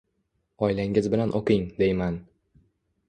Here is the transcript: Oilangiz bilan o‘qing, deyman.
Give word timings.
Oilangiz 0.67 1.09
bilan 1.15 1.35
o‘qing, 1.41 1.69
deyman. 1.83 2.21